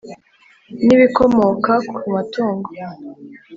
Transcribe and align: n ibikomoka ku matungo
n 0.85 0.87
ibikomoka 0.95 1.73
ku 1.97 2.05
matungo 2.13 2.69